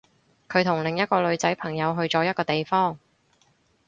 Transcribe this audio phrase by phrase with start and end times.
[0.49, 2.97] 佢同另一個女仔朋友去咗一個地方